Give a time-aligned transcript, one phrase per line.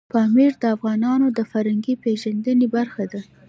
[0.13, 3.21] پامیر د افغانانو د فرهنګي پیژندنې برخه ده.